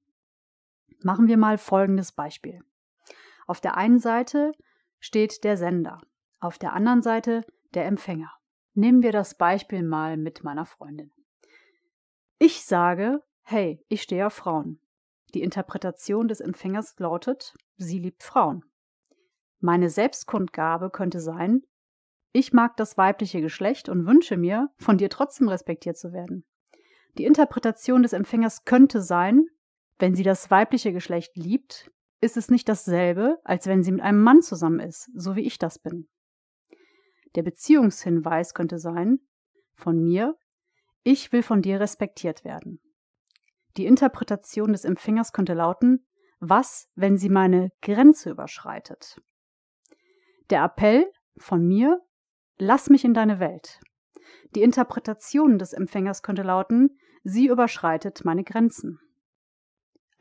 Machen 1.03 1.29
wir 1.29 1.37
mal 1.37 1.59
folgendes 1.59 2.13
Beispiel. 2.13 2.65
Auf 3.47 3.61
der 3.61 3.77
einen 3.77 3.99
Seite 3.99 4.53
steht 5.03 5.43
der 5.43 5.57
Sender, 5.57 6.01
auf 6.39 6.59
der 6.59 6.75
anderen 6.75 7.03
Seite 7.03 7.45
der 7.75 7.87
Empfänger. 7.87 8.33
Nehmen 8.75 9.03
wir 9.03 9.11
das 9.11 9.37
Beispiel 9.37 9.83
mal 9.83 10.17
mit 10.17 10.45
meiner 10.45 10.65
Freundin. 10.65 11.11
Ich 12.39 12.65
sage, 12.65 13.21
hey, 13.43 13.85
ich 13.89 14.03
stehe 14.03 14.29
auf 14.29 14.33
Frauen. 14.33 14.81
Die 15.35 15.43
Interpretation 15.43 16.29
des 16.29 16.41
Empfängers 16.41 16.95
lautet, 16.99 17.53
sie 17.77 17.99
liebt 17.99 18.23
Frauen. 18.23 18.65
Meine 19.59 19.91
Selbstkundgabe 19.91 20.91
könnte 20.91 21.21
sein, 21.21 21.63
ich 22.33 22.53
mag 22.53 22.77
das 22.77 22.97
weibliche 22.97 23.41
Geschlecht 23.41 23.89
und 23.89 24.07
wünsche 24.07 24.37
mir, 24.37 24.71
von 24.79 24.99
dir 24.99 25.11
trotzdem 25.11 25.49
respektiert 25.49 25.99
zu 25.99 26.13
werden. 26.13 26.45
Die 27.19 27.25
Interpretation 27.25 28.05
des 28.05 28.13
Empfängers 28.13 28.65
könnte 28.65 29.03
sein, 29.03 29.47
wenn 29.99 30.15
sie 30.15 30.23
das 30.23 30.51
weibliche 30.51 30.93
Geschlecht 30.93 31.37
liebt, 31.37 31.91
ist 32.23 32.37
es 32.37 32.51
nicht 32.51 32.69
dasselbe, 32.69 33.39
als 33.45 33.67
wenn 33.67 33.83
sie 33.83 33.93
mit 33.93 34.01
einem 34.01 34.23
Mann 34.23 34.43
zusammen 34.43 34.81
ist, 34.81 35.11
so 35.15 35.37
wie 35.37 35.43
ich 35.43 35.59
das 35.59 35.79
bin. 35.79 36.09
Der 37.35 37.43
Beziehungshinweis 37.43 38.55
könnte 38.55 38.79
sein, 38.79 39.19
von 39.75 40.01
mir, 40.01 40.37
ich 41.03 41.33
will 41.33 41.43
von 41.43 41.63
dir 41.63 41.81
respektiert 41.81 42.45
werden. 42.45 42.81
Die 43.77 43.87
Interpretation 43.87 44.73
des 44.73 44.85
Empfängers 44.85 45.33
könnte 45.33 45.55
lauten, 45.55 46.07
was, 46.39 46.89
wenn 46.95 47.19
sie 47.19 47.29
meine 47.29 47.71
Grenze 47.81 48.31
überschreitet? 48.31 49.21
Der 50.51 50.63
Appell 50.63 51.11
von 51.39 51.67
mir, 51.67 52.01
lass 52.57 52.89
mich 52.89 53.05
in 53.05 53.15
deine 53.15 53.41
Welt. 53.41 53.81
Die 54.55 54.63
Interpretation 54.63 55.59
des 55.59 55.73
Empfängers 55.73 56.23
könnte 56.23 56.43
lauten, 56.43 56.99
sie 57.25 57.49
überschreitet 57.49 58.25
meine 58.25 58.45
Grenzen. 58.45 59.01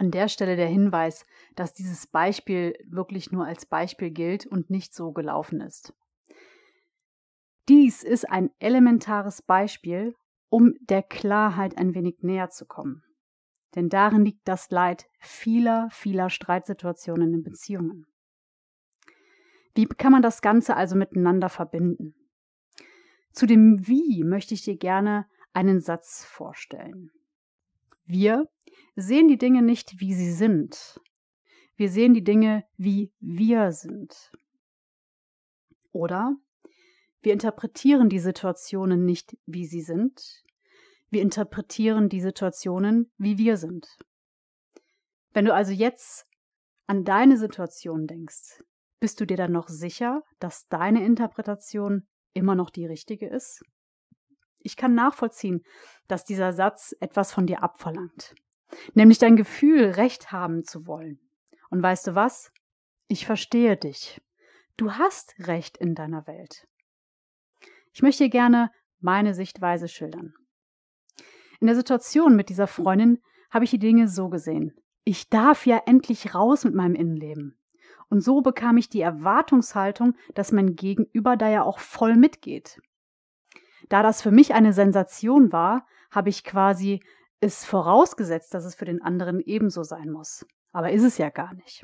An 0.02 0.10
der 0.10 0.30
Stelle 0.30 0.56
der 0.56 0.68
Hinweis, 0.68 1.28
dass 1.56 1.76
dieses 1.76 2.08
Beispiel 2.08 2.74
wirklich 2.88 3.32
nur 3.32 3.46
als 3.46 3.68
Beispiel 3.68 4.10
gilt 4.10 4.48
und 4.48 4.72
nicht 4.72 4.96
so 4.96 5.12
gelaufen 5.12 5.62
ist. 5.62 5.94
Dies 7.70 8.02
ist 8.02 8.28
ein 8.28 8.50
elementares 8.58 9.44
Beispiel, 9.44 10.16
um 10.50 10.74
der 10.80 11.04
Klarheit 11.04 11.78
ein 11.78 11.94
wenig 11.94 12.24
näher 12.24 12.50
zu 12.50 12.66
kommen. 12.66 13.04
Denn 13.76 13.90
darin 13.90 14.26
liegt 14.26 14.48
das 14.48 14.72
Leid 14.72 15.06
vieler, 15.20 15.88
vieler 15.92 16.32
Streitsituationen 16.32 17.36
in 17.36 17.44
Beziehungen. 17.44 18.08
Wie 19.76 19.86
kann 19.86 20.14
man 20.14 20.24
das 20.24 20.42
Ganze 20.42 20.76
also 20.76 20.96
miteinander 20.96 21.48
verbinden? 21.48 22.16
Zu 23.34 23.46
dem 23.46 23.88
Wie 23.88 24.24
möchte 24.24 24.56
ich 24.56 24.64
dir 24.64 24.78
gerne 24.78 25.28
einen 25.54 25.80
Satz 25.80 26.26
vorstellen. 26.26 27.12
Wir 28.06 28.48
sehen 28.96 29.28
die 29.28 29.38
Dinge 29.38 29.62
nicht, 29.62 30.00
wie 30.00 30.14
sie 30.14 30.32
sind. 30.32 31.00
Wir 31.76 31.90
sehen 31.90 32.14
die 32.14 32.24
Dinge, 32.24 32.66
wie 32.78 33.12
wir 33.20 33.72
sind. 33.72 34.32
Oder 35.92 36.36
wir 37.22 37.34
interpretieren 37.34 38.10
die 38.10 38.20
Situationen 38.20 39.06
nicht, 39.06 39.38
wie 39.46 39.66
sie 39.66 39.82
sind. 39.82 40.44
Wir 41.10 41.22
interpretieren 41.22 42.10
die 42.10 42.22
Situationen, 42.22 43.12
wie 43.18 43.38
wir 43.38 43.58
sind. 43.58 43.88
Wenn 45.34 45.46
du 45.46 45.54
also 45.54 45.72
jetzt 45.72 46.26
an 46.88 47.04
deine 47.04 47.38
Situation 47.38 48.08
denkst, 48.08 48.64
bist 49.00 49.20
du 49.20 49.26
dir 49.26 49.38
dann 49.38 49.52
noch 49.52 49.68
sicher, 49.68 50.24
dass 50.40 50.68
deine 50.68 51.06
Interpretation 51.06 52.08
immer 52.34 52.56
noch 52.56 52.70
die 52.70 52.86
richtige 52.86 53.28
ist? 53.28 53.64
Ich 54.60 54.78
kann 54.78 54.94
nachvollziehen, 54.94 55.64
dass 56.08 56.24
dieser 56.24 56.54
Satz 56.54 56.96
etwas 57.00 57.34
von 57.34 57.48
dir 57.48 57.64
abverlangt, 57.64 58.36
nämlich 58.94 59.18
dein 59.18 59.36
Gefühl, 59.36 59.92
Recht 59.92 60.32
haben 60.32 60.64
zu 60.64 60.88
wollen. 60.88 61.20
Und 61.70 61.82
weißt 61.82 62.08
du 62.08 62.16
was? 62.16 62.52
Ich 63.08 63.26
verstehe 63.26 63.78
dich. 63.78 64.22
Du 64.78 64.94
hast 64.94 65.36
Recht 65.40 65.78
in 65.78 65.96
deiner 65.96 66.28
Welt. 66.28 66.68
Ich 67.94 68.02
möchte 68.02 68.24
dir 68.24 68.30
gerne 68.30 68.72
meine 69.00 69.34
Sichtweise 69.34 69.88
schildern. 69.88 70.34
In 71.60 71.68
der 71.68 71.76
Situation 71.76 72.36
mit 72.36 72.50
dieser 72.50 72.68
Freundin 72.68 73.20
habe 73.50 73.66
ich 73.66 73.72
die 73.72 73.80
Dinge 73.80 74.08
so 74.08 74.30
gesehen. 74.30 74.74
Ich 75.04 75.30
darf 75.30 75.66
ja 75.66 75.82
endlich 75.86 76.34
raus 76.34 76.64
mit 76.64 76.74
meinem 76.74 76.96
Innenleben. 76.96 77.58
Und 78.10 78.22
so 78.22 78.42
bekam 78.42 78.78
ich 78.78 78.90
die 78.90 79.02
Erwartungshaltung, 79.02 80.16
dass 80.34 80.52
mein 80.52 80.76
Gegenüber 80.76 81.38
da 81.38 81.50
ja 81.50 81.64
auch 81.64 81.80
voll 81.80 82.16
mitgeht. 82.16 82.82
Da 83.90 84.04
das 84.04 84.22
für 84.22 84.32
mich 84.32 84.54
eine 84.54 84.74
Sensation 84.74 85.52
war, 85.52 85.86
habe 86.12 86.30
ich 86.30 86.44
quasi 86.44 87.02
es 87.42 87.66
vorausgesetzt, 87.66 88.54
dass 88.54 88.66
es 88.66 88.76
für 88.76 88.86
den 88.86 89.02
anderen 89.02 89.42
ebenso 89.42 89.84
sein 89.84 90.12
muss. 90.12 90.46
Aber 90.72 90.92
ist 90.92 91.04
es 91.04 91.18
ja 91.18 91.30
gar 91.30 91.54
nicht. 91.56 91.84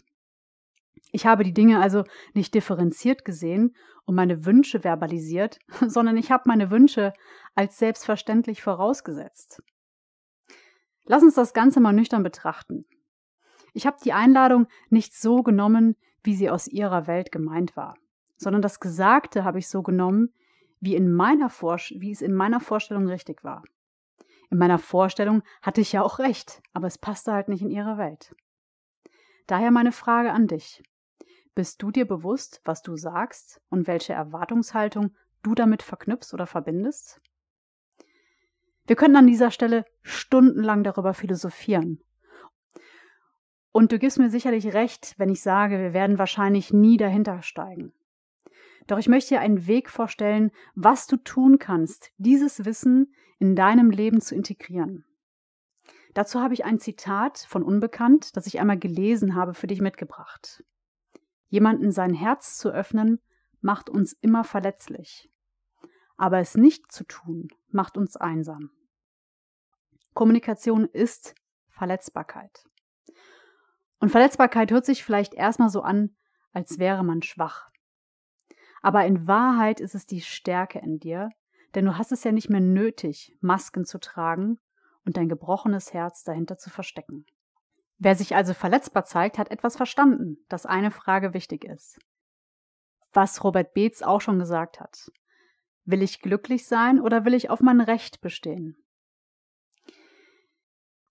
Ich 1.12 1.26
habe 1.26 1.44
die 1.44 1.54
Dinge 1.54 1.82
also 1.82 2.04
nicht 2.34 2.54
differenziert 2.54 3.26
gesehen 3.26 3.76
und 4.06 4.16
meine 4.16 4.46
Wünsche 4.46 4.82
verbalisiert, 4.82 5.60
sondern 5.88 6.16
ich 6.16 6.32
habe 6.32 6.44
meine 6.46 6.70
Wünsche 6.70 7.12
als 7.56 7.78
selbstverständlich 7.78 8.62
vorausgesetzt. 8.62 9.62
Lass 11.06 11.24
uns 11.24 11.36
das 11.36 11.54
Ganze 11.54 11.80
mal 11.80 11.94
nüchtern 11.94 12.24
betrachten. 12.24 12.86
Ich 13.74 13.88
habe 13.88 13.98
die 14.04 14.14
Einladung 14.14 14.68
nicht 14.90 15.16
so 15.16 15.42
genommen, 15.44 15.96
wie 16.24 16.36
sie 16.36 16.50
aus 16.50 16.68
ihrer 16.68 17.08
Welt 17.08 17.32
gemeint 17.32 17.76
war, 17.76 17.96
sondern 18.38 18.62
das 18.62 18.80
Gesagte 18.80 19.44
habe 19.44 19.60
ich 19.60 19.70
so 19.70 19.82
genommen, 19.82 20.34
wie, 20.80 20.96
in 20.96 21.12
meiner 21.12 21.50
wie 21.50 22.12
es 22.12 22.22
in 22.22 22.34
meiner 22.34 22.60
Vorstellung 22.60 23.08
richtig 23.08 23.44
war. 23.44 23.64
In 24.50 24.58
meiner 24.58 24.80
Vorstellung 24.80 25.44
hatte 25.62 25.82
ich 25.82 25.92
ja 25.92 26.02
auch 26.02 26.20
recht, 26.20 26.62
aber 26.74 26.88
es 26.88 26.98
passte 26.98 27.34
halt 27.34 27.50
nicht 27.50 27.62
in 27.62 27.70
ihre 27.70 27.98
Welt. 27.98 28.36
Daher 29.46 29.72
meine 29.72 29.92
Frage 29.92 30.32
an 30.32 30.48
dich. 30.48 30.84
Bist 31.56 31.82
du 31.82 31.92
dir 31.92 32.08
bewusst, 32.08 32.62
was 32.66 32.82
du 32.82 32.96
sagst 32.96 33.62
und 33.70 33.88
welche 33.88 34.14
Erwartungshaltung 34.14 35.16
du 35.42 35.56
damit 35.56 35.82
verknüpfst 35.82 36.34
oder 36.34 36.46
verbindest? 36.46 37.20
Wir 38.86 38.96
können 38.96 39.16
an 39.16 39.28
dieser 39.28 39.52
Stelle 39.52 39.86
stundenlang 40.02 40.84
darüber 40.84 41.14
philosophieren. 41.14 42.02
Und 43.72 43.92
du 43.92 44.00
gibst 44.00 44.18
mir 44.18 44.30
sicherlich 44.30 44.74
recht, 44.74 45.14
wenn 45.18 45.30
ich 45.30 45.42
sage, 45.42 45.78
wir 45.78 45.94
werden 45.94 46.18
wahrscheinlich 46.18 46.74
nie 46.74 46.98
dahinter 46.98 47.42
steigen. 47.42 47.94
Doch 48.88 48.98
ich 48.98 49.10
möchte 49.10 49.36
dir 49.36 49.42
einen 49.42 49.68
Weg 49.68 49.90
vorstellen, 49.90 50.52
was 50.74 51.08
du 51.08 51.18
tun 51.18 51.60
kannst, 51.60 52.12
dieses 52.18 52.66
Wissen 52.66 53.14
in 53.38 53.56
deinem 53.56 53.92
Leben 53.92 54.22
zu 54.22 54.34
integrieren. 54.34 55.06
Dazu 56.14 56.42
habe 56.42 56.54
ich 56.54 56.66
ein 56.66 56.80
Zitat 56.80 57.38
von 57.38 57.64
Unbekannt, 57.64 58.36
das 58.36 58.48
ich 58.48 58.60
einmal 58.60 58.80
gelesen 58.80 59.36
habe, 59.36 59.54
für 59.54 59.68
dich 59.68 59.82
mitgebracht. 59.82 60.64
Jemanden 61.50 61.92
sein 61.92 62.14
Herz 62.14 62.58
zu 62.58 62.70
öffnen, 62.70 63.22
macht 63.62 63.90
uns 63.90 64.14
immer 64.14 64.44
verletzlich. 64.44 65.30
Aber 66.16 66.40
es 66.40 66.56
nicht 66.56 66.92
zu 66.92 67.04
tun, 67.04 67.50
macht 67.70 67.98
uns 67.98 68.16
einsam. 68.18 68.72
Kommunikation 70.14 70.86
ist 70.86 71.36
Verletzbarkeit. 71.70 72.66
Und 74.00 74.10
Verletzbarkeit 74.10 74.72
hört 74.72 74.86
sich 74.86 75.04
vielleicht 75.04 75.36
erstmal 75.36 75.70
so 75.70 75.82
an, 75.82 76.16
als 76.54 76.80
wäre 76.80 77.04
man 77.04 77.22
schwach. 77.22 77.70
Aber 78.82 79.06
in 79.06 79.28
Wahrheit 79.28 79.80
ist 79.80 79.96
es 79.96 80.06
die 80.06 80.22
Stärke 80.22 80.80
in 80.80 81.00
dir, 81.00 81.30
denn 81.76 81.86
du 81.86 81.98
hast 81.98 82.12
es 82.12 82.24
ja 82.24 82.32
nicht 82.32 82.50
mehr 82.50 82.62
nötig, 82.62 83.36
Masken 83.42 83.86
zu 83.86 84.00
tragen 84.00 84.60
und 85.06 85.18
dein 85.18 85.30
gebrochenes 85.30 85.94
Herz 85.94 86.24
dahinter 86.24 86.58
zu 86.58 86.70
verstecken. 86.70 87.26
Wer 87.98 88.16
sich 88.16 88.36
also 88.36 88.54
verletzbar 88.54 89.06
zeigt, 89.06 89.38
hat 89.38 89.50
etwas 89.50 89.76
verstanden, 89.76 90.38
dass 90.50 90.66
eine 90.66 90.92
Frage 90.92 91.34
wichtig 91.34 91.66
ist. 91.66 92.00
Was 93.14 93.44
Robert 93.44 93.74
Beetz 93.74 94.02
auch 94.02 94.22
schon 94.22 94.38
gesagt 94.38 94.80
hat. 94.80 95.12
Will 95.86 96.02
ich 96.02 96.22
glücklich 96.22 96.68
sein 96.68 97.00
oder 97.00 97.26
will 97.26 97.34
ich 97.34 97.50
auf 97.50 97.62
mein 97.62 97.82
Recht 97.82 98.22
bestehen? 98.22 98.76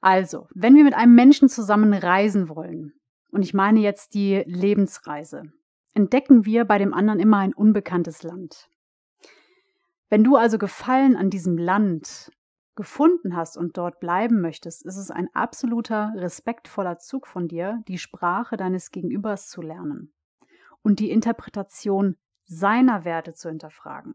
Also, 0.00 0.46
wenn 0.54 0.76
wir 0.76 0.84
mit 0.84 0.94
einem 0.94 1.14
Menschen 1.14 1.48
zusammen 1.48 1.92
reisen 1.92 2.48
wollen, 2.48 2.92
und 3.30 3.42
ich 3.42 3.54
meine 3.54 3.80
jetzt 3.80 4.14
die 4.14 4.44
Lebensreise, 4.46 5.52
entdecken 5.96 6.44
wir 6.44 6.66
bei 6.66 6.76
dem 6.76 6.92
anderen 6.92 7.20
immer 7.20 7.38
ein 7.38 7.54
unbekanntes 7.54 8.22
Land. 8.22 8.68
Wenn 10.10 10.22
du 10.22 10.36
also 10.36 10.58
Gefallen 10.58 11.16
an 11.16 11.30
diesem 11.30 11.56
Land 11.56 12.30
gefunden 12.76 13.34
hast 13.34 13.56
und 13.56 13.78
dort 13.78 13.98
bleiben 13.98 14.42
möchtest, 14.42 14.84
ist 14.84 14.98
es 14.98 15.10
ein 15.10 15.28
absoluter 15.32 16.12
respektvoller 16.14 16.98
Zug 16.98 17.26
von 17.26 17.48
dir, 17.48 17.82
die 17.88 17.96
Sprache 17.96 18.58
deines 18.58 18.90
Gegenübers 18.90 19.48
zu 19.48 19.62
lernen 19.62 20.12
und 20.82 21.00
die 21.00 21.10
Interpretation 21.10 22.16
seiner 22.44 23.06
Werte 23.06 23.32
zu 23.32 23.48
hinterfragen. 23.48 24.14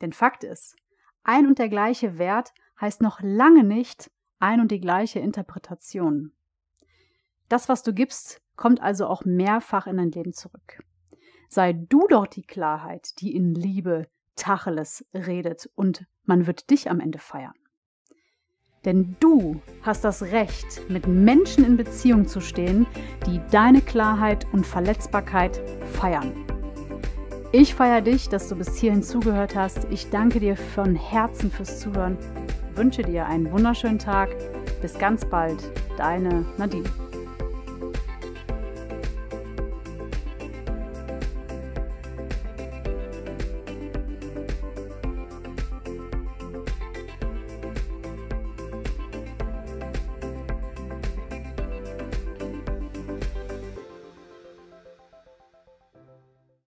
Denn 0.00 0.12
Fakt 0.12 0.44
ist, 0.44 0.76
ein 1.24 1.48
und 1.48 1.58
der 1.58 1.68
gleiche 1.68 2.18
Wert 2.18 2.54
heißt 2.80 3.02
noch 3.02 3.20
lange 3.20 3.64
nicht 3.64 4.12
ein 4.38 4.60
und 4.60 4.70
die 4.70 4.80
gleiche 4.80 5.18
Interpretation. 5.18 6.32
Das, 7.48 7.68
was 7.68 7.82
du 7.82 7.92
gibst, 7.92 8.40
kommt 8.54 8.80
also 8.80 9.08
auch 9.08 9.24
mehrfach 9.24 9.88
in 9.88 9.96
dein 9.96 10.12
Leben 10.12 10.32
zurück. 10.32 10.84
Sei 11.48 11.72
du 11.72 12.06
doch 12.08 12.26
die 12.26 12.42
Klarheit, 12.42 13.20
die 13.20 13.34
in 13.34 13.54
Liebe 13.54 14.06
Tacheles 14.36 15.04
redet 15.14 15.68
und 15.74 16.06
man 16.24 16.46
wird 16.46 16.70
dich 16.70 16.90
am 16.90 17.00
Ende 17.00 17.18
feiern. 17.18 17.54
Denn 18.84 19.16
du 19.18 19.60
hast 19.82 20.04
das 20.04 20.22
Recht, 20.22 20.88
mit 20.88 21.08
Menschen 21.08 21.64
in 21.64 21.76
Beziehung 21.76 22.28
zu 22.28 22.40
stehen, 22.40 22.86
die 23.26 23.40
deine 23.50 23.80
Klarheit 23.80 24.46
und 24.52 24.64
Verletzbarkeit 24.64 25.60
feiern. 25.94 26.32
Ich 27.52 27.74
feiere 27.74 28.02
dich, 28.02 28.28
dass 28.28 28.48
du 28.48 28.56
bis 28.56 28.76
hierhin 28.76 29.02
zugehört 29.02 29.56
hast. 29.56 29.86
Ich 29.90 30.10
danke 30.10 30.40
dir 30.40 30.56
von 30.56 30.94
Herzen 30.94 31.50
fürs 31.50 31.80
Zuhören. 31.80 32.16
Wünsche 32.74 33.02
dir 33.02 33.26
einen 33.26 33.50
wunderschönen 33.50 33.98
Tag. 33.98 34.30
Bis 34.82 34.98
ganz 34.98 35.24
bald, 35.24 35.72
deine 35.96 36.44
Nadine. 36.58 37.05